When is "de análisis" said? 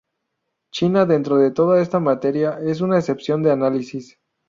3.43-4.17